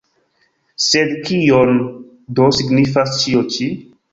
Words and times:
Sed 0.85 1.13
kion 1.27 1.77
do 2.41 2.49
signifas 2.61 3.17
ĉio 3.21 3.45
ĉi? 3.57 3.73